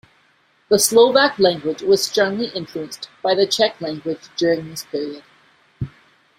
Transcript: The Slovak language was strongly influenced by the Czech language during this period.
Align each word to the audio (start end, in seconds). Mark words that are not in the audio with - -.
The 0.69 0.79
Slovak 0.79 1.37
language 1.37 1.83
was 1.83 2.01
strongly 2.03 2.47
influenced 2.55 3.07
by 3.21 3.35
the 3.35 3.45
Czech 3.45 3.79
language 3.79 4.29
during 4.35 4.71
this 4.71 4.83
period. 4.85 5.21